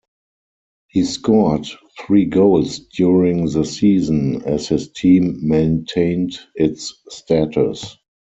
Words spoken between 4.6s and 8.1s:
his team maintained its status.